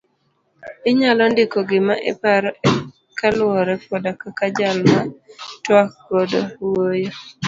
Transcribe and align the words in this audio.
Inyalo 0.89 1.23
ndiko 1.31 1.57
gima 1.69 1.93
iparo 2.11 2.49
e 2.53 2.57
kaluowore 3.17 3.73
koda 3.85 4.11
kaka 4.21 4.45
jal 4.57 4.77
ma 4.91 5.01
itwak 5.55 5.89
godo 6.07 6.39
wuoyo. 6.61 7.11